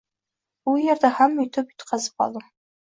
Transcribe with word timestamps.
u 0.71 0.75
yerda 0.85 1.13
ham 1.19 1.39
yutib-yutqazib 1.45 2.21
qoldim 2.21 2.55